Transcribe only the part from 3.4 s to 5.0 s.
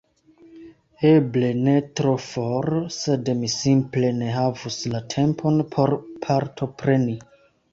mi simple ne havus